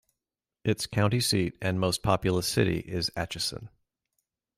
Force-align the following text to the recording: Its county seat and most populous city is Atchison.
Its 0.63 0.87
county 0.87 1.19
seat 1.19 1.55
and 1.61 1.79
most 1.79 2.01
populous 2.01 2.47
city 2.47 2.79
is 2.79 3.11
Atchison. 3.15 3.69